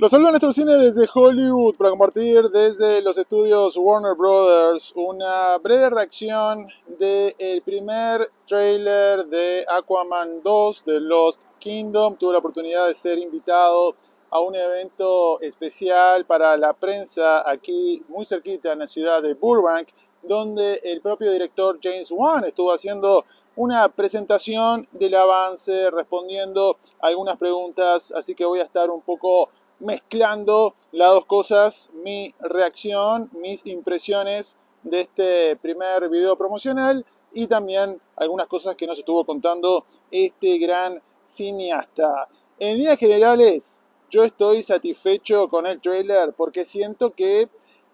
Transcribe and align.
Los 0.00 0.12
saludo 0.12 0.28
a 0.28 0.30
nuestro 0.30 0.50
cine 0.50 0.76
desde 0.76 1.06
Hollywood 1.12 1.76
para 1.76 1.90
compartir 1.90 2.48
desde 2.48 3.02
los 3.02 3.18
estudios 3.18 3.76
Warner 3.76 4.14
Brothers 4.14 4.94
una 4.96 5.58
breve 5.58 5.90
reacción 5.90 6.66
del 6.98 7.60
primer 7.66 8.26
trailer 8.48 9.26
de 9.26 9.62
Aquaman 9.68 10.42
2 10.42 10.84
de 10.86 11.00
Lost 11.02 11.42
Kingdom. 11.58 12.16
Tuve 12.16 12.32
la 12.32 12.38
oportunidad 12.38 12.86
de 12.86 12.94
ser 12.94 13.18
invitado 13.18 13.94
a 14.30 14.40
un 14.40 14.56
evento 14.56 15.38
especial 15.42 16.24
para 16.24 16.56
la 16.56 16.72
prensa 16.72 17.46
aquí 17.46 18.02
muy 18.08 18.24
cerquita 18.24 18.72
en 18.72 18.78
la 18.78 18.86
ciudad 18.86 19.22
de 19.22 19.34
Burbank, 19.34 19.88
donde 20.22 20.80
el 20.82 21.02
propio 21.02 21.30
director 21.30 21.78
James 21.82 22.10
Wan 22.10 22.44
estuvo 22.44 22.72
haciendo 22.72 23.26
una 23.54 23.86
presentación 23.90 24.88
del 24.92 25.14
avance, 25.14 25.90
respondiendo 25.90 26.78
algunas 27.00 27.36
preguntas, 27.36 28.10
así 28.12 28.34
que 28.34 28.46
voy 28.46 28.60
a 28.60 28.62
estar 28.62 28.88
un 28.88 29.02
poco 29.02 29.50
mezclando 29.80 30.74
las 30.92 31.10
dos 31.10 31.26
cosas, 31.26 31.90
mi 31.94 32.34
reacción, 32.38 33.30
mis 33.32 33.64
impresiones 33.66 34.56
de 34.82 35.00
este 35.00 35.56
primer 35.56 36.08
video 36.08 36.36
promocional 36.36 37.04
y 37.32 37.46
también 37.46 38.00
algunas 38.16 38.46
cosas 38.46 38.74
que 38.76 38.86
nos 38.86 38.98
estuvo 38.98 39.24
contando 39.24 39.84
este 40.10 40.58
gran 40.58 41.02
cineasta. 41.24 42.28
En 42.58 42.76
líneas 42.76 42.98
generales, 42.98 43.80
yo 44.10 44.22
estoy 44.22 44.62
satisfecho 44.62 45.48
con 45.48 45.66
el 45.66 45.80
trailer 45.80 46.34
porque 46.34 46.64
siento 46.64 47.10
que 47.12 47.48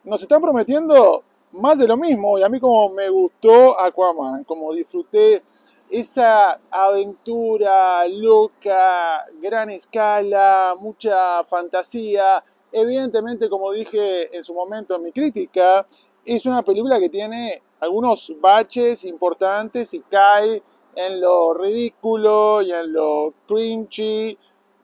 nos 0.05 0.23
están 0.23 0.41
prometiendo 0.41 1.23
más 1.53 1.78
de 1.78 1.87
lo 1.87 1.97
mismo 1.97 2.39
y 2.39 2.42
a 2.42 2.48
mí 2.48 2.59
como 2.59 2.91
me 2.91 3.09
gustó 3.09 3.78
Aquaman, 3.78 4.45
como 4.45 4.73
disfruté 4.73 5.42
esa 5.91 6.61
aventura 6.71 8.07
loca, 8.09 9.25
gran 9.41 9.71
escala, 9.71 10.75
mucha 10.81 11.45
fantasía. 11.45 12.45
Evidentemente, 12.73 13.49
como 13.49 13.73
dije 13.73 14.37
en 14.37 14.45
su 14.45 14.55
momento 14.55 14.97
en 14.97 15.03
mi 15.05 15.12
crítica, 15.12 15.87
es 16.25 16.47
una 16.47 16.62
película 16.62 16.98
que 16.98 17.09
tiene 17.09 17.62
algunos 17.81 18.34
baches 18.41 19.05
importantes 19.05 19.95
y 19.95 20.01
cae 20.01 20.62
en 20.95 21.20
lo 21.20 21.55
ridículo 21.55 22.62
y 22.62 22.73
en 22.73 22.93
lo 22.93 23.34
cringy 23.47 24.37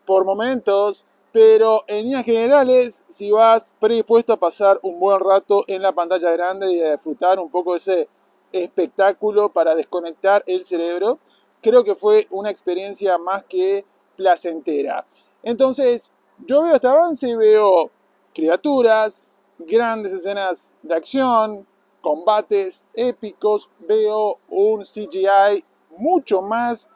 por 0.07 0.25
momentos, 0.25 1.07
pero 1.33 1.85
en 1.87 2.05
líneas 2.05 2.25
generales, 2.25 3.05
si 3.09 3.31
vas 3.31 3.75
predispuesto 3.81 4.35
a 4.35 4.37
pasar 4.37 4.79
un 4.83 5.01
buen 5.01 5.19
rato 5.21 5.65
en 5.67 5.83
la 5.83 5.93
pantalla 5.93 6.31
grande 6.33 6.71
y 6.71 6.83
a 6.83 6.93
disfrutar 6.93 7.39
un 7.39 7.51
poco 7.51 7.75
ese 7.75 8.09
espectáculo 8.53 9.51
para 9.51 9.75
desconectar 9.75 10.43
el 10.47 10.65
cerebro, 10.65 11.19
creo 11.61 11.85
que 11.85 11.95
fue 11.95 12.27
una 12.31 12.51
experiencia 12.51 13.19
más 13.19 13.45
que 13.45 13.85
placentera. 14.17 15.07
Entonces, 15.43 16.15
yo 16.47 16.63
veo 16.63 16.75
este 16.75 16.87
avance 16.87 17.29
y 17.29 17.37
veo 17.37 17.91
criaturas, 18.35 19.35
grandes 19.59 20.13
escenas 20.13 20.71
de 20.83 20.95
acción, 20.95 21.67
combates 22.01 22.89
épicos, 22.95 23.71
veo 23.81 24.39
un 24.49 24.83
CGI 24.83 25.65
mucho 25.97 26.43
más 26.43 26.91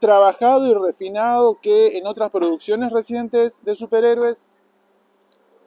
trabajado 0.00 0.66
y 0.66 0.74
refinado 0.74 1.58
que 1.60 1.98
en 1.98 2.06
otras 2.06 2.30
producciones 2.30 2.92
recientes 2.92 3.62
de 3.64 3.76
superhéroes. 3.76 4.44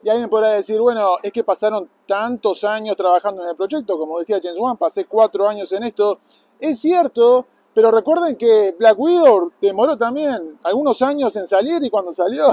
Y 0.02 0.08
alguien 0.08 0.28
podrá 0.28 0.48
decir, 0.50 0.80
bueno, 0.80 1.16
es 1.22 1.32
que 1.32 1.44
pasaron 1.44 1.88
tantos 2.06 2.64
años 2.64 2.96
trabajando 2.96 3.42
en 3.42 3.50
el 3.50 3.56
proyecto, 3.56 3.96
como 3.96 4.18
decía 4.18 4.40
James 4.42 4.58
Wan, 4.58 4.76
pasé 4.76 5.04
cuatro 5.04 5.48
años 5.48 5.70
en 5.72 5.84
esto. 5.84 6.18
Es 6.58 6.80
cierto, 6.80 7.46
pero 7.74 7.90
recuerden 7.90 8.36
que 8.36 8.74
Black 8.78 8.98
Widow 8.98 9.52
demoró 9.60 9.96
también 9.96 10.58
algunos 10.64 11.00
años 11.02 11.34
en 11.36 11.46
salir 11.46 11.82
y 11.84 11.90
cuando 11.90 12.12
salió 12.12 12.48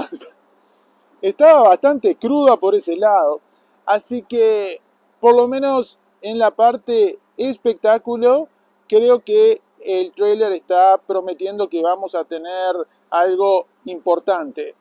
estaba 1.22 1.62
bastante 1.62 2.14
cruda 2.16 2.56
por 2.56 2.74
ese 2.74 2.96
lado. 2.96 3.40
Así 3.84 4.22
que, 4.22 4.80
por 5.20 5.34
lo 5.34 5.48
menos 5.48 5.98
en 6.22 6.38
la 6.38 6.52
parte 6.52 7.18
espectáculo, 7.36 8.48
creo 8.88 9.24
que 9.24 9.60
el 9.80 10.12
trailer 10.12 10.52
está 10.52 10.98
prometiendo 10.98 11.68
que 11.68 11.82
vamos 11.82 12.14
a 12.14 12.24
tener 12.24 12.76
algo 13.10 13.66
importante. 13.86 14.74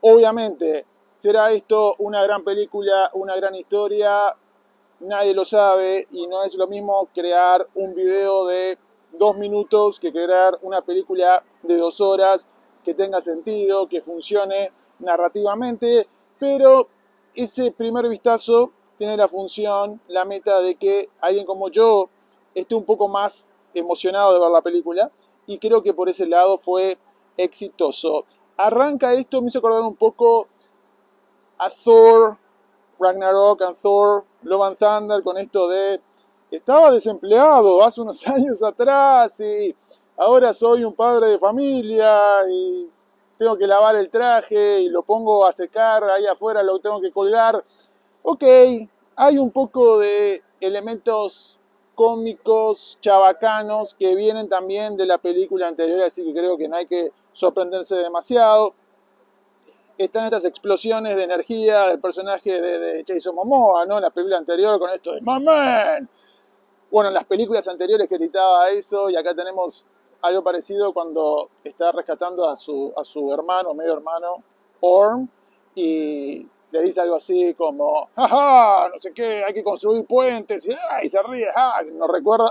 Obviamente, 0.00 0.86
¿será 1.24 1.50
esto 1.52 1.94
una 2.00 2.22
gran 2.22 2.44
película, 2.44 3.10
una 3.14 3.34
gran 3.34 3.54
historia? 3.54 4.36
Nadie 5.00 5.32
lo 5.32 5.46
sabe 5.46 6.06
y 6.10 6.26
no 6.26 6.44
es 6.44 6.54
lo 6.54 6.68
mismo 6.68 7.08
crear 7.14 7.66
un 7.76 7.94
video 7.94 8.44
de 8.44 8.76
dos 9.10 9.34
minutos 9.38 9.98
que 9.98 10.12
crear 10.12 10.58
una 10.60 10.82
película 10.82 11.42
de 11.62 11.78
dos 11.78 12.02
horas 12.02 12.46
que 12.84 12.92
tenga 12.92 13.22
sentido, 13.22 13.88
que 13.88 14.02
funcione 14.02 14.70
narrativamente, 14.98 16.06
pero 16.38 16.88
ese 17.34 17.72
primer 17.72 18.06
vistazo 18.10 18.72
tiene 18.98 19.16
la 19.16 19.26
función, 19.26 20.02
la 20.08 20.26
meta 20.26 20.60
de 20.60 20.74
que 20.74 21.08
alguien 21.22 21.46
como 21.46 21.70
yo 21.70 22.10
esté 22.54 22.74
un 22.74 22.84
poco 22.84 23.08
más 23.08 23.50
emocionado 23.72 24.34
de 24.34 24.40
ver 24.40 24.50
la 24.50 24.60
película 24.60 25.10
y 25.46 25.56
creo 25.56 25.82
que 25.82 25.94
por 25.94 26.10
ese 26.10 26.26
lado 26.26 26.58
fue 26.58 26.98
exitoso. 27.38 28.26
Arranca 28.58 29.14
esto, 29.14 29.40
me 29.40 29.48
hizo 29.48 29.60
acordar 29.60 29.80
un 29.80 29.96
poco 29.96 30.48
a 31.64 31.70
Thor, 31.70 32.38
Ragnarok 32.98 33.62
and 33.62 33.76
Thor, 33.76 34.24
Love 34.42 34.62
and 34.62 34.76
Thunder 34.76 35.22
con 35.22 35.38
esto 35.38 35.68
de 35.68 36.00
estaba 36.50 36.90
desempleado 36.90 37.82
hace 37.82 38.00
unos 38.00 38.26
años 38.28 38.62
atrás 38.62 39.40
y 39.40 39.74
ahora 40.16 40.52
soy 40.52 40.84
un 40.84 40.92
padre 40.92 41.28
de 41.28 41.38
familia 41.38 42.42
y 42.48 42.88
tengo 43.38 43.56
que 43.56 43.66
lavar 43.66 43.96
el 43.96 44.10
traje 44.10 44.80
y 44.82 44.88
lo 44.88 45.02
pongo 45.02 45.44
a 45.44 45.52
secar 45.52 46.04
ahí 46.04 46.26
afuera, 46.26 46.62
lo 46.62 46.78
tengo 46.78 47.00
que 47.00 47.10
colgar. 47.10 47.64
Ok, 48.22 48.44
hay 49.16 49.38
un 49.38 49.50
poco 49.50 49.98
de 49.98 50.42
elementos 50.60 51.58
cómicos, 51.94 52.98
chabacanos, 53.00 53.94
que 53.94 54.14
vienen 54.14 54.48
también 54.48 54.96
de 54.96 55.06
la 55.06 55.18
película 55.18 55.68
anterior, 55.68 56.00
así 56.02 56.24
que 56.24 56.32
creo 56.32 56.56
que 56.56 56.68
no 56.68 56.76
hay 56.76 56.86
que 56.86 57.10
sorprenderse 57.32 57.96
demasiado. 57.96 58.74
Están 59.96 60.24
estas 60.24 60.44
explosiones 60.44 61.14
de 61.16 61.22
energía 61.22 61.88
del 61.88 62.00
personaje 62.00 62.60
de, 62.60 63.04
Jason 63.06 63.34
Momoa, 63.34 63.86
¿no? 63.86 63.96
En 63.96 64.02
la 64.02 64.10
película 64.10 64.38
anterior 64.38 64.78
con 64.78 64.90
esto 64.90 65.12
de 65.12 65.20
¡My 65.20 65.44
Bueno, 66.90 67.08
en 67.08 67.14
las 67.14 67.24
películas 67.24 67.68
anteriores 67.68 68.08
que 68.08 68.18
gritaba 68.18 68.70
eso, 68.70 69.08
y 69.08 69.16
acá 69.16 69.34
tenemos 69.34 69.86
algo 70.22 70.42
parecido 70.42 70.92
cuando 70.92 71.50
está 71.62 71.92
rescatando 71.92 72.48
a 72.48 72.56
su, 72.56 72.92
a 72.96 73.04
su 73.04 73.32
hermano, 73.32 73.74
medio 73.74 73.92
hermano, 73.92 74.42
Orm, 74.80 75.28
y 75.74 76.48
le 76.70 76.82
dice 76.82 77.00
algo 77.00 77.16
así 77.16 77.54
como, 77.54 78.08
jaja, 78.16 78.88
no 78.88 78.98
sé 78.98 79.12
qué, 79.12 79.44
hay 79.44 79.52
que 79.52 79.62
construir 79.62 80.04
puentes, 80.06 80.66
y, 80.66 81.08
se 81.08 81.22
ríe, 81.22 81.46
nos 81.92 82.10
recuerda 82.10 82.50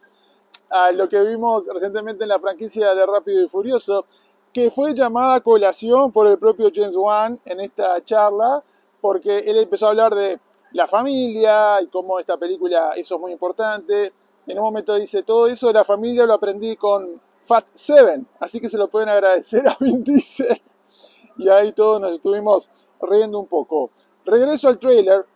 a 0.70 0.92
lo 0.92 1.08
que 1.08 1.20
vimos 1.22 1.66
recientemente 1.66 2.24
en 2.24 2.28
la 2.28 2.40
franquicia 2.40 2.94
de 2.94 3.06
Rápido 3.06 3.42
y 3.42 3.48
Furioso, 3.48 4.06
que 4.54 4.70
fue 4.70 4.94
llamada 4.94 5.34
a 5.34 5.40
colación 5.40 6.12
por 6.12 6.28
el 6.28 6.38
propio 6.38 6.70
James 6.72 6.94
Wan 6.96 7.36
en 7.44 7.60
esta 7.60 8.02
charla, 8.04 8.62
porque 9.00 9.38
él 9.40 9.58
empezó 9.58 9.86
a 9.86 9.90
hablar 9.90 10.14
de 10.14 10.38
la 10.70 10.86
familia 10.86 11.82
y 11.82 11.88
cómo 11.88 12.20
esta 12.20 12.36
película, 12.36 12.92
eso 12.96 13.16
es 13.16 13.20
muy 13.20 13.32
importante. 13.32 14.12
En 14.46 14.58
un 14.58 14.64
momento 14.64 14.94
dice, 14.94 15.24
todo 15.24 15.48
eso 15.48 15.66
de 15.66 15.72
la 15.72 15.82
familia 15.82 16.24
lo 16.24 16.34
aprendí 16.34 16.76
con 16.76 17.20
Fast 17.40 17.70
Seven, 17.74 18.28
así 18.38 18.60
que 18.60 18.68
se 18.68 18.78
lo 18.78 18.86
pueden 18.88 19.08
agradecer 19.08 19.66
a 19.68 19.76
Vin 19.80 20.04
Diesel. 20.04 20.62
Y 21.36 21.48
ahí 21.48 21.72
todos 21.72 22.00
nos 22.00 22.12
estuvimos 22.12 22.70
riendo 23.02 23.40
un 23.40 23.48
poco. 23.48 23.90
Regreso 24.24 24.68
al 24.68 24.78
trailer. 24.78 25.26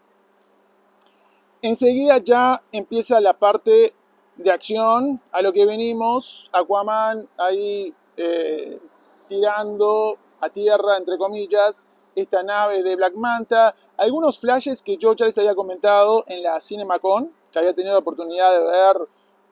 Enseguida 1.61 2.19
ya 2.19 2.63
empieza 2.71 3.21
la 3.21 3.37
parte 3.37 3.93
de 4.37 4.51
acción, 4.53 5.21
a 5.33 5.43
lo 5.43 5.53
que 5.53 5.67
venimos. 5.67 6.49
Aquaman 6.53 7.29
ahí 7.37 7.93
eh, 8.17 8.79
tirando 9.29 10.17
a 10.41 10.49
tierra, 10.49 10.97
entre 10.97 11.19
comillas, 11.19 11.87
esta 12.15 12.43
nave 12.43 12.83
de 12.83 12.97
Black 12.97 13.15
Manta. 13.15 13.75
Algunos 13.97 14.39
flashes 14.39 14.83
que 14.83 14.97
yo 14.97 15.15
ya 15.15 15.27
les 15.27 15.39
había 15.39 15.55
comentado 15.55 16.25
en 16.27 16.43
la 16.43 16.61
CinemaCon, 16.61 17.33
que 17.53 17.59
había 17.59 17.75
tenido 17.75 17.95
la 17.95 18.01
oportunidad 18.01 18.51
de 18.51 18.67
ver 18.67 19.09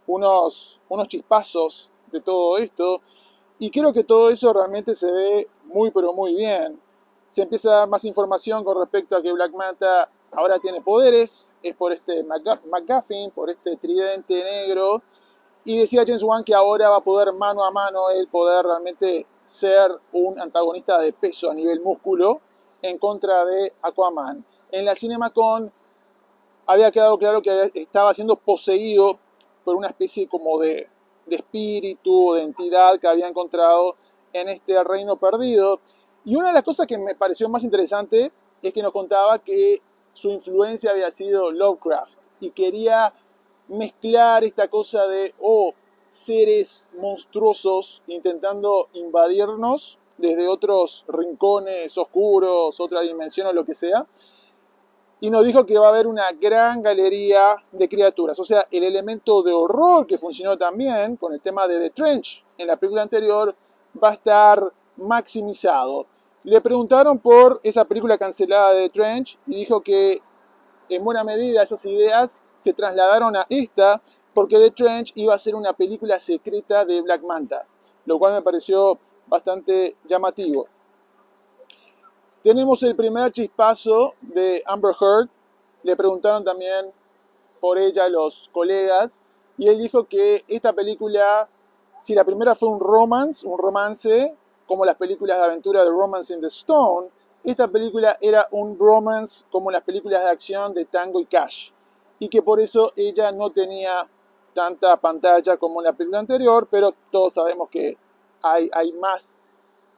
unos, 0.06 0.80
unos 0.88 1.08
chispazos 1.08 1.90
de 2.10 2.20
todo 2.20 2.58
esto. 2.58 3.00
Y 3.58 3.70
creo 3.70 3.92
que 3.92 4.04
todo 4.04 4.30
eso 4.30 4.52
realmente 4.52 4.94
se 4.94 5.10
ve 5.10 5.48
muy, 5.64 5.90
pero 5.90 6.12
muy 6.12 6.34
bien 6.34 6.80
se 7.26 7.42
empieza 7.42 7.68
a 7.68 7.78
dar 7.80 7.88
más 7.88 8.04
información 8.04 8.64
con 8.64 8.78
respecto 8.78 9.16
a 9.16 9.22
que 9.22 9.32
Black 9.32 9.52
Manta 9.52 10.08
ahora 10.32 10.58
tiene 10.58 10.80
poderes, 10.80 11.54
es 11.62 11.74
por 11.74 11.92
este 11.92 12.24
McGuffin, 12.24 13.30
por 13.32 13.50
este 13.50 13.76
tridente 13.76 14.42
negro, 14.44 15.02
y 15.64 15.78
decía 15.78 16.04
James 16.06 16.22
Wan 16.22 16.44
que 16.44 16.54
ahora 16.54 16.88
va 16.88 16.98
a 16.98 17.00
poder 17.00 17.32
mano 17.32 17.64
a 17.64 17.70
mano 17.72 18.10
él 18.10 18.28
poder 18.28 18.64
realmente 18.64 19.26
ser 19.46 19.90
un 20.12 20.40
antagonista 20.40 20.98
de 20.98 21.12
peso 21.12 21.50
a 21.50 21.54
nivel 21.54 21.80
músculo 21.80 22.40
en 22.82 22.98
contra 22.98 23.44
de 23.44 23.72
Aquaman. 23.82 24.44
En 24.70 24.84
la 24.84 24.94
CinemaCon 24.94 25.72
había 26.66 26.90
quedado 26.90 27.18
claro 27.18 27.42
que 27.42 27.70
estaba 27.74 28.12
siendo 28.12 28.36
poseído 28.36 29.18
por 29.64 29.76
una 29.76 29.88
especie 29.88 30.28
como 30.28 30.58
de, 30.58 30.88
de 31.26 31.36
espíritu 31.36 32.30
o 32.30 32.34
de 32.34 32.42
entidad 32.42 32.98
que 32.98 33.08
había 33.08 33.28
encontrado 33.28 33.96
en 34.32 34.48
este 34.48 34.82
reino 34.84 35.16
perdido 35.16 35.80
Y 36.24 36.36
una 36.36 36.48
de 36.48 36.54
las 36.54 36.62
cosas 36.62 36.86
que 36.86 36.98
me 36.98 37.14
pareció 37.14 37.48
más 37.48 37.64
interesante 37.64 38.32
es 38.62 38.72
que 38.72 38.82
nos 38.82 38.92
contaba 38.92 39.38
que 39.38 39.80
su 40.12 40.30
influencia 40.30 40.90
había 40.90 41.10
sido 41.10 41.52
Lovecraft 41.52 42.18
y 42.40 42.50
quería 42.50 43.14
mezclar 43.68 44.44
esta 44.44 44.68
cosa 44.68 45.06
de, 45.06 45.34
oh, 45.40 45.72
seres 46.16 46.88
monstruosos 46.98 48.02
intentando 48.06 48.88
invadirnos 48.94 49.98
desde 50.16 50.48
otros 50.48 51.04
rincones 51.08 51.96
oscuros, 51.98 52.80
otra 52.80 53.02
dimensión 53.02 53.46
o 53.46 53.52
lo 53.52 53.64
que 53.64 53.74
sea. 53.74 54.06
Y 55.20 55.30
nos 55.30 55.44
dijo 55.44 55.64
que 55.64 55.78
va 55.78 55.86
a 55.86 55.90
haber 55.90 56.06
una 56.06 56.24
gran 56.32 56.82
galería 56.82 57.56
de 57.72 57.88
criaturas. 57.88 58.38
O 58.38 58.44
sea, 58.44 58.66
el 58.70 58.84
elemento 58.84 59.42
de 59.42 59.52
horror 59.52 60.06
que 60.06 60.18
funcionó 60.18 60.56
también 60.56 61.16
con 61.16 61.32
el 61.32 61.40
tema 61.40 61.68
de 61.68 61.80
The 61.80 61.90
Trench 61.90 62.44
en 62.58 62.66
la 62.66 62.76
película 62.76 63.02
anterior 63.02 63.54
va 64.02 64.10
a 64.10 64.14
estar 64.14 64.72
maximizado. 64.96 66.06
Le 66.44 66.60
preguntaron 66.60 67.18
por 67.18 67.60
esa 67.62 67.84
película 67.84 68.16
cancelada 68.16 68.72
de 68.72 68.88
The 68.88 68.90
Trench 68.90 69.38
y 69.46 69.56
dijo 69.56 69.80
que 69.80 70.20
en 70.88 71.04
buena 71.04 71.24
medida 71.24 71.62
esas 71.62 71.84
ideas 71.84 72.40
se 72.58 72.72
trasladaron 72.72 73.36
a 73.36 73.46
esta 73.48 74.00
porque 74.36 74.58
The 74.58 74.70
Trench 74.70 75.12
iba 75.14 75.32
a 75.32 75.38
ser 75.38 75.54
una 75.54 75.72
película 75.72 76.18
secreta 76.18 76.84
de 76.84 77.00
Black 77.00 77.22
Manta, 77.22 77.64
lo 78.04 78.18
cual 78.18 78.34
me 78.34 78.42
pareció 78.42 78.98
bastante 79.26 79.96
llamativo. 80.04 80.66
Tenemos 82.42 82.82
el 82.82 82.94
primer 82.94 83.32
chispazo 83.32 84.12
de 84.20 84.62
Amber 84.66 84.94
Heard. 85.00 85.30
Le 85.84 85.96
preguntaron 85.96 86.44
también 86.44 86.92
por 87.62 87.78
ella 87.78 88.10
los 88.10 88.50
colegas 88.52 89.20
y 89.56 89.68
él 89.68 89.78
dijo 89.78 90.04
que 90.04 90.44
esta 90.48 90.74
película, 90.74 91.48
si 91.98 92.14
la 92.14 92.22
primera 92.22 92.54
fue 92.54 92.68
un 92.68 92.78
romance, 92.78 93.46
un 93.48 93.56
romance, 93.56 94.36
como 94.66 94.84
las 94.84 94.96
películas 94.96 95.38
de 95.38 95.44
aventura 95.46 95.82
de 95.82 95.88
Romance 95.88 96.34
in 96.34 96.42
the 96.42 96.48
Stone, 96.48 97.08
esta 97.42 97.68
película 97.68 98.18
era 98.20 98.46
un 98.50 98.78
romance 98.78 99.46
como 99.50 99.70
las 99.70 99.80
películas 99.80 100.22
de 100.24 100.28
acción 100.28 100.74
de 100.74 100.84
Tango 100.84 101.20
y 101.20 101.24
Cash. 101.24 101.70
Y 102.18 102.28
que 102.28 102.42
por 102.42 102.60
eso 102.60 102.92
ella 102.96 103.32
no 103.32 103.50
tenía 103.50 104.06
tanta 104.56 104.96
pantalla 104.96 105.58
como 105.58 105.80
en 105.80 105.84
la 105.84 105.92
película 105.92 106.18
anterior, 106.18 106.66
pero 106.70 106.94
todos 107.12 107.34
sabemos 107.34 107.68
que 107.68 107.98
hay, 108.42 108.92
más 108.94 109.36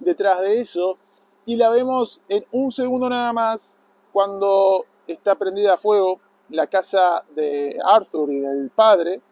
detrás 0.01 0.41
de 0.41 0.61
eso. 0.61 0.99
Y 1.47 1.55
la 1.55 1.71
vemos 1.71 2.21
en 2.29 2.45
un 2.51 2.73
segundo 2.73 3.09
nada 3.09 3.33
más 3.33 3.77
cuando 4.13 4.85
está 5.07 5.37
prendida 5.37 5.75
a 5.75 5.77
fuego 5.77 6.21
la 6.49 6.67
casa 6.67 7.25
de 7.37 7.79
Arthur 7.83 8.33
y 8.33 8.41
del 8.41 8.71
padre. 8.71 9.23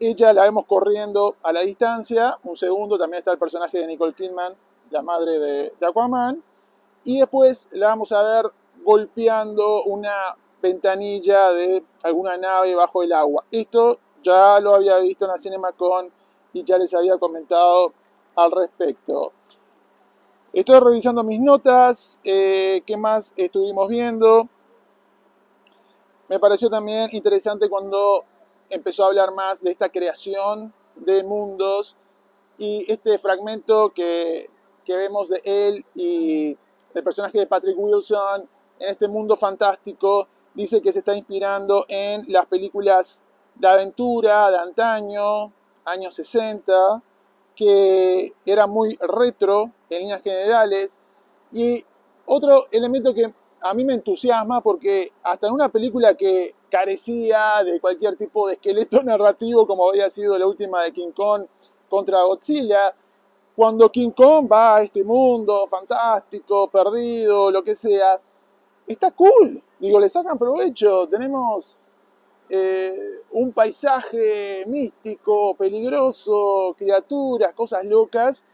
Ella 0.00 0.32
la 0.32 0.44
vemos 0.44 0.64
corriendo 0.64 1.36
a 1.42 1.52
la 1.52 1.60
distancia. 1.60 2.38
Un 2.44 2.56
segundo 2.56 2.96
también 2.96 3.18
está 3.18 3.32
el 3.32 3.38
personaje 3.38 3.78
de 3.78 3.86
Nicole 3.86 4.14
Kidman, 4.14 4.54
la 4.90 5.02
madre 5.02 5.38
de 5.38 5.86
Aquaman. 5.86 6.42
Y 7.04 7.18
después 7.18 7.68
la 7.72 7.88
vamos 7.88 8.12
a 8.12 8.22
ver 8.22 8.50
golpeando 8.82 9.84
una 9.84 10.36
ventanilla 10.62 11.50
de 11.50 11.84
alguna 12.02 12.38
nave 12.38 12.74
bajo 12.74 13.02
el 13.02 13.12
agua. 13.12 13.44
Esto 13.50 13.98
ya 14.22 14.60
lo 14.60 14.74
había 14.74 14.98
visto 14.98 15.24
en 15.24 15.30
la 15.32 15.38
CinemaCon 15.38 16.10
y 16.52 16.64
ya 16.64 16.78
les 16.78 16.92
había 16.94 17.18
comentado 17.18 17.92
al 18.36 18.50
respecto. 18.50 19.32
Estoy 20.52 20.80
revisando 20.80 21.22
mis 21.22 21.40
notas, 21.40 22.20
eh, 22.24 22.82
qué 22.86 22.96
más 22.96 23.34
estuvimos 23.36 23.88
viendo. 23.88 24.48
Me 26.28 26.38
pareció 26.38 26.70
también 26.70 27.08
interesante 27.12 27.68
cuando 27.68 28.24
empezó 28.70 29.04
a 29.04 29.08
hablar 29.08 29.32
más 29.32 29.62
de 29.62 29.70
esta 29.70 29.88
creación 29.88 30.72
de 30.96 31.22
mundos 31.22 31.96
y 32.58 32.90
este 32.90 33.18
fragmento 33.18 33.92
que, 33.94 34.50
que 34.84 34.96
vemos 34.96 35.28
de 35.28 35.40
él 35.44 35.84
y 35.94 36.56
el 36.94 37.04
personaje 37.04 37.38
de 37.38 37.46
Patrick 37.46 37.78
Wilson 37.78 38.48
en 38.78 38.88
este 38.88 39.08
mundo 39.08 39.36
fantástico 39.36 40.28
dice 40.54 40.82
que 40.82 40.92
se 40.92 41.00
está 41.00 41.14
inspirando 41.14 41.84
en 41.88 42.24
las 42.32 42.46
películas 42.46 43.24
de 43.58 43.68
aventura 43.68 44.50
de 44.50 44.58
antaño, 44.58 45.52
años 45.84 46.14
60, 46.14 47.02
que 47.54 48.32
era 48.46 48.66
muy 48.66 48.96
retro 49.00 49.72
en 49.90 50.00
líneas 50.00 50.22
generales. 50.22 50.98
Y 51.52 51.84
otro 52.26 52.66
elemento 52.70 53.14
que 53.14 53.32
a 53.60 53.74
mí 53.74 53.84
me 53.84 53.94
entusiasma 53.94 54.60
porque 54.60 55.12
hasta 55.22 55.48
en 55.48 55.54
una 55.54 55.68
película 55.68 56.14
que 56.14 56.54
carecía 56.70 57.64
de 57.64 57.80
cualquier 57.80 58.16
tipo 58.16 58.46
de 58.46 58.54
esqueleto 58.54 59.02
narrativo 59.04 59.66
como 59.66 59.88
había 59.88 60.08
sido 60.10 60.38
la 60.38 60.46
última 60.46 60.82
de 60.82 60.92
King 60.92 61.12
Kong 61.12 61.46
contra 61.88 62.22
Godzilla, 62.22 62.94
cuando 63.56 63.90
King 63.90 64.10
Kong 64.10 64.48
va 64.50 64.76
a 64.76 64.82
este 64.82 65.02
mundo 65.02 65.66
fantástico, 65.66 66.68
perdido, 66.70 67.50
lo 67.50 67.64
que 67.64 67.74
sea, 67.74 68.20
está 68.86 69.10
cool. 69.10 69.60
Digo, 69.80 69.98
le 69.98 70.08
sacan 70.08 70.38
provecho. 70.38 71.08
Tenemos 71.08 71.80
eh, 72.48 73.22
un 73.32 73.52
paisaje 73.52 74.64
místico, 74.66 75.54
peligroso, 75.54 76.74
criaturas, 76.78 77.54
cosas 77.54 77.84
locas. 77.84 78.44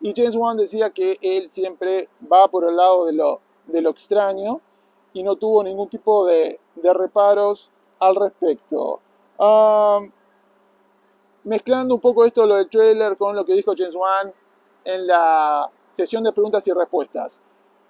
Y 0.00 0.12
James 0.16 0.36
Wan 0.36 0.56
decía 0.56 0.90
que 0.90 1.18
él 1.20 1.48
siempre 1.48 2.08
va 2.30 2.48
por 2.48 2.68
el 2.68 2.76
lado 2.76 3.04
de 3.06 3.12
lo, 3.12 3.40
de 3.66 3.80
lo 3.80 3.90
extraño 3.90 4.60
y 5.12 5.22
no 5.22 5.36
tuvo 5.36 5.62
ningún 5.62 5.88
tipo 5.88 6.26
de, 6.26 6.58
reparos 6.76 7.70
al 8.00 8.16
respecto. 8.16 9.00
mezclando 11.44 11.94
un 11.94 12.00
poco 12.00 12.24
esto, 12.24 12.46
lo 12.46 12.56
del 12.56 12.68
trailer, 12.68 13.16
con 13.16 13.36
lo 13.36 13.44
que 13.44 13.54
dijo 13.54 13.74
James 13.76 13.94
Wan 13.94 14.32
en 14.84 15.06
la 15.06 15.70
sesión 15.90 16.24
de 16.24 16.32
preguntas 16.32 16.66
y 16.66 16.72
respuestas. 16.72 17.42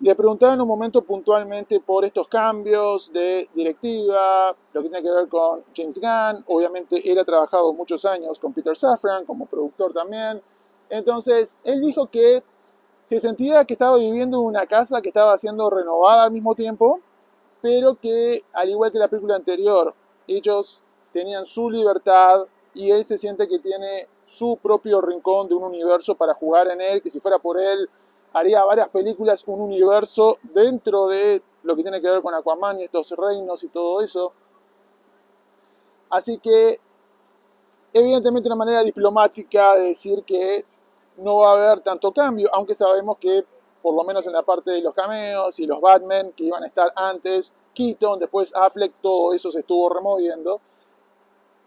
Le 0.02 0.16
preguntaba 0.16 0.54
en 0.54 0.60
un 0.60 0.66
momento 0.66 1.02
puntualmente 1.02 1.78
por 1.78 2.04
estos 2.04 2.26
cambios 2.26 3.12
de 3.12 3.48
directiva, 3.54 4.52
lo 4.72 4.82
que 4.82 4.88
tiene 4.88 5.00
que 5.00 5.14
ver 5.14 5.28
con 5.28 5.62
James 5.76 6.00
Gunn. 6.00 6.44
Obviamente 6.48 7.08
él 7.08 7.20
ha 7.20 7.24
trabajado 7.24 7.72
muchos 7.72 8.04
años 8.04 8.40
con 8.40 8.52
Peter 8.52 8.76
Safran 8.76 9.24
como 9.24 9.46
productor 9.46 9.92
también. 9.92 10.42
Entonces, 10.90 11.56
él 11.62 11.80
dijo 11.80 12.08
que 12.08 12.42
se 13.06 13.20
sentía 13.20 13.64
que 13.64 13.74
estaba 13.74 13.96
viviendo 13.96 14.38
en 14.38 14.46
una 14.46 14.66
casa 14.66 15.00
que 15.00 15.06
estaba 15.06 15.38
siendo 15.38 15.70
renovada 15.70 16.24
al 16.24 16.32
mismo 16.32 16.56
tiempo, 16.56 16.98
pero 17.60 17.94
que 17.94 18.42
al 18.54 18.70
igual 18.70 18.90
que 18.90 18.98
la 18.98 19.06
película 19.06 19.36
anterior, 19.36 19.94
ellos 20.26 20.82
tenían 21.12 21.46
su 21.46 21.70
libertad 21.70 22.46
y 22.74 22.90
él 22.90 23.04
se 23.04 23.18
siente 23.18 23.46
que 23.46 23.60
tiene 23.60 24.08
su 24.26 24.58
propio 24.60 25.00
rincón 25.00 25.46
de 25.46 25.54
un 25.54 25.62
universo 25.62 26.16
para 26.16 26.34
jugar 26.34 26.66
en 26.72 26.80
él, 26.80 27.00
que 27.02 27.10
si 27.10 27.20
fuera 27.20 27.38
por 27.38 27.60
él 27.60 27.88
haría 28.32 28.64
varias 28.64 28.88
películas, 28.88 29.44
un 29.46 29.60
universo 29.60 30.38
dentro 30.42 31.06
de 31.08 31.42
lo 31.62 31.76
que 31.76 31.82
tiene 31.82 32.00
que 32.00 32.10
ver 32.10 32.22
con 32.22 32.34
Aquaman 32.34 32.80
y 32.80 32.84
estos 32.84 33.10
reinos 33.12 33.62
y 33.62 33.68
todo 33.68 34.02
eso. 34.02 34.32
Así 36.10 36.38
que, 36.38 36.80
evidentemente 37.92 38.48
una 38.48 38.56
manera 38.56 38.82
diplomática 38.82 39.74
de 39.76 39.88
decir 39.88 40.24
que 40.24 40.64
no 41.16 41.38
va 41.38 41.50
a 41.50 41.70
haber 41.70 41.80
tanto 41.80 42.12
cambio, 42.12 42.48
aunque 42.52 42.74
sabemos 42.74 43.18
que, 43.18 43.44
por 43.82 43.94
lo 43.94 44.04
menos 44.04 44.26
en 44.26 44.32
la 44.32 44.42
parte 44.42 44.70
de 44.70 44.80
los 44.80 44.94
cameos 44.94 45.58
y 45.58 45.66
los 45.66 45.80
Batman 45.80 46.32
que 46.32 46.44
iban 46.44 46.62
a 46.62 46.66
estar 46.66 46.92
antes, 46.96 47.54
Keaton, 47.74 48.18
después 48.18 48.54
Affleck, 48.54 48.94
todo 49.00 49.32
eso 49.32 49.50
se 49.50 49.60
estuvo 49.60 49.88
removiendo. 49.88 50.60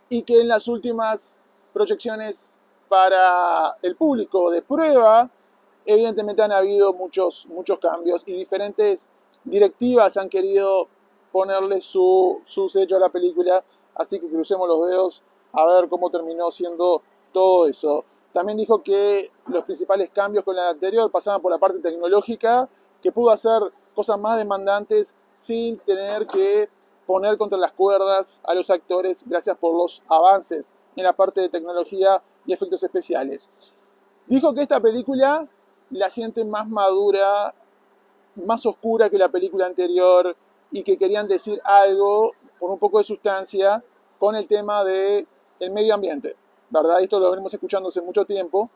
Y 0.10 0.24
que 0.24 0.41
en 0.41 0.48
las 0.48 0.67
últimas 0.67 1.38
proyecciones 1.74 2.53
para 2.88 3.75
el 3.81 3.95
público 3.95 4.51
de 4.51 4.62
prueba, 4.62 5.29
evidentemente 5.86 6.42
han 6.42 6.51
habido 6.51 6.94
muchos, 6.94 7.48
muchos 7.48 7.80
cambios 7.80 8.24
y 8.25 8.34
diferentes 8.34 9.10
directivas 9.44 10.18
han 10.18 10.30
querido 10.30 10.88
ponerle 11.32 11.82
su, 11.82 12.42
su 12.46 12.70
sello 12.70 12.98
a 12.98 13.00
la 13.00 13.10
película, 13.10 13.63
así 13.96 14.20
que 14.20 14.27
crucemos 14.27 14.68
los 14.68 14.88
dedos 14.88 15.24
a 15.54 15.65
ver 15.65 15.89
cómo 15.89 16.10
terminó 16.10 16.51
siendo 16.51 17.01
todo 17.32 17.68
eso. 17.68 18.06
También 18.34 18.58
dijo 18.58 18.84
que 18.84 19.32
los 19.48 19.63
principales 19.63 20.10
cambios 20.10 20.44
con 20.44 20.56
la 20.56 20.70
anterior 20.70 21.10
pasaban 21.12 21.42
por 21.42 21.51
la 21.51 21.58
parte 21.58 21.80
tecnológica, 21.80 22.68
que 23.01 23.12
pudo 23.12 23.30
hacer 23.30 23.62
cosas 23.94 24.20
más 24.20 24.38
demandantes 24.38 25.15
sin 25.34 25.77
tener 25.80 26.27
que 26.27 26.70
poner 27.06 27.38
contra 27.38 27.58
las 27.58 27.72
cuerdas 27.72 28.42
a 28.46 28.54
los 28.54 28.70
actores 28.70 29.24
gracias 29.27 29.58
por 29.58 29.74
los 29.74 30.01
avances 30.08 30.74
en 30.96 31.04
la 31.04 31.13
parte 31.13 31.42
de 31.42 31.50
tecnología 31.50 32.22
y 32.46 32.54
efectos 32.54 32.84
especiales. 32.84 33.50
Dijo 34.27 34.54
que 34.54 34.62
esta 34.62 34.80
película 34.80 35.48
la 35.92 36.10
siente 36.10 36.44
más 36.44 36.68
madura, 36.68 37.54
más 38.36 38.65
oscura 38.65 39.10
que 39.10 39.18
la 39.18 39.30
película 39.30 39.65
anterior 39.65 40.36
y 40.72 40.84
que 40.84 40.98
querían 40.98 41.27
decir 41.27 41.62
algo 41.63 42.34
con 42.60 42.72
un 42.72 42.80
poco 42.80 42.98
de 42.98 43.04
sustancia 43.04 43.84
con 44.20 44.36
el 44.36 44.48
tema 44.48 44.84
del 44.84 45.27
el 45.60 45.72
medio 45.72 45.94
ambiente, 45.94 46.36
¿verdad? 46.70 47.01
Esto 47.01 47.20
lo 47.20 47.32
venimos 47.32 47.54
escuchando 47.54 47.89
hace 47.89 48.01
mucho 48.01 48.25
tiempo. 48.25 48.70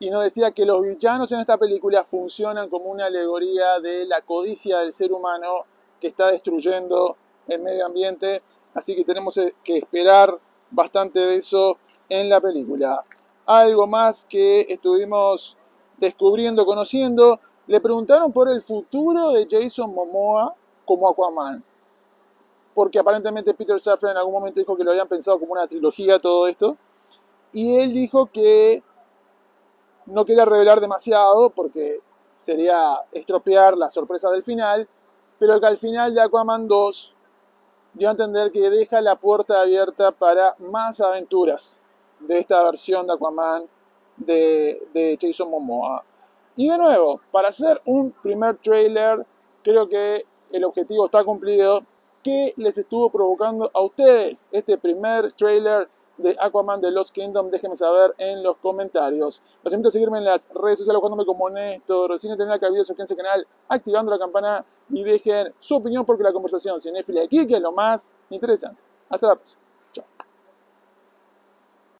Y 0.00 0.10
nos 0.10 0.24
decía 0.24 0.50
que 0.50 0.66
los 0.66 0.82
villanos 0.82 1.30
en 1.30 1.38
esta 1.38 1.58
película 1.58 2.02
funcionan 2.02 2.68
como 2.68 2.86
una 2.86 3.06
alegoría 3.06 3.78
de 3.78 4.04
la 4.04 4.20
codicia 4.22 4.80
del 4.80 4.92
ser 4.92 5.12
humano 5.12 5.64
que 6.00 6.08
está 6.08 6.32
destruyendo 6.32 7.16
el 7.46 7.62
medio 7.62 7.86
ambiente. 7.86 8.42
Así 8.74 8.96
que 8.96 9.04
tenemos 9.04 9.38
que 9.62 9.76
esperar 9.76 10.36
bastante 10.72 11.20
de 11.20 11.36
eso 11.36 11.78
en 12.08 12.28
la 12.28 12.40
película 12.40 13.04
algo 13.46 13.86
más 13.86 14.24
que 14.24 14.60
estuvimos 14.62 15.56
descubriendo, 15.98 16.64
conociendo, 16.66 17.40
le 17.66 17.80
preguntaron 17.80 18.32
por 18.32 18.48
el 18.48 18.62
futuro 18.62 19.30
de 19.30 19.46
Jason 19.50 19.94
Momoa 19.94 20.54
como 20.84 21.08
Aquaman. 21.08 21.62
Porque 22.74 22.98
aparentemente 22.98 23.54
Peter 23.54 23.80
Safran 23.80 24.12
en 24.12 24.18
algún 24.18 24.34
momento 24.34 24.58
dijo 24.58 24.76
que 24.76 24.84
lo 24.84 24.90
habían 24.90 25.08
pensado 25.08 25.38
como 25.38 25.52
una 25.52 25.66
trilogía 25.66 26.18
todo 26.18 26.46
esto. 26.48 26.76
Y 27.52 27.76
él 27.76 27.92
dijo 27.92 28.26
que 28.26 28.82
no 30.06 30.24
quería 30.24 30.44
revelar 30.44 30.80
demasiado 30.80 31.50
porque 31.50 32.00
sería 32.40 32.96
estropear 33.12 33.76
la 33.76 33.90
sorpresa 33.90 34.30
del 34.30 34.42
final, 34.42 34.88
pero 35.38 35.60
que 35.60 35.66
al 35.66 35.78
final 35.78 36.14
de 36.14 36.22
Aquaman 36.22 36.66
2 36.66 37.14
dio 37.94 38.08
a 38.08 38.12
entender 38.12 38.50
que 38.50 38.70
deja 38.70 39.00
la 39.00 39.16
puerta 39.16 39.60
abierta 39.60 40.12
para 40.12 40.56
más 40.58 41.00
aventuras 41.00 41.81
de 42.26 42.38
esta 42.38 42.62
versión 42.64 43.06
de 43.06 43.14
Aquaman 43.14 43.64
de, 44.16 44.88
de 44.92 45.18
Jason 45.20 45.50
Momoa. 45.50 46.04
Y 46.54 46.68
de 46.68 46.76
nuevo, 46.76 47.20
para 47.30 47.48
hacer 47.48 47.80
un 47.86 48.12
primer 48.22 48.58
trailer, 48.58 49.26
creo 49.62 49.88
que 49.88 50.26
el 50.52 50.64
objetivo 50.64 51.06
está 51.06 51.24
cumplido. 51.24 51.82
¿Qué 52.22 52.52
les 52.56 52.78
estuvo 52.78 53.10
provocando 53.10 53.70
a 53.72 53.82
ustedes 53.82 54.48
este 54.52 54.78
primer 54.78 55.32
trailer 55.32 55.88
de 56.18 56.36
Aquaman 56.38 56.80
de 56.80 56.90
Lost 56.90 57.12
Kingdom? 57.14 57.50
Déjenme 57.50 57.74
saber 57.74 58.14
en 58.18 58.42
los 58.42 58.58
comentarios. 58.58 59.42
Los 59.64 59.72
invito 59.72 59.88
a 59.88 59.92
seguirme 59.92 60.18
en 60.18 60.24
las 60.26 60.48
redes 60.54 60.78
sociales 60.78 61.00
buscándome 61.00 61.26
como 61.26 61.50
Néstor. 61.50 62.10
Recién 62.10 62.36
tener 62.36 62.52
acá 62.52 62.68
videos, 62.68 62.86
suscríbanse 62.86 63.14
al 63.14 63.18
canal, 63.18 63.46
activando 63.68 64.12
la 64.12 64.18
campana 64.18 64.64
y 64.90 65.02
dejen 65.02 65.52
su 65.58 65.76
opinión 65.76 66.04
porque 66.04 66.22
la 66.22 66.32
conversación 66.32 66.80
cinéfila 66.80 67.22
aquí 67.22 67.46
que 67.46 67.54
es 67.54 67.60
lo 67.60 67.72
más 67.72 68.14
interesante. 68.30 68.80
Hasta 69.08 69.28
la 69.28 69.34
próxima. 69.36 69.62